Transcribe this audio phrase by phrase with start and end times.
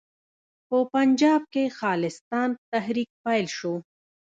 [0.67, 3.73] په پنجاب کې د خالصتان تحریک پیل شو.